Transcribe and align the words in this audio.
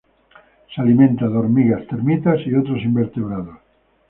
Se 0.73 0.81
alimenta 0.81 1.27
de 1.29 1.37
hormigas, 1.37 1.85
termitas 1.85 2.39
y 2.47 2.55
otros 2.55 2.81
invertebrados. 2.81 3.59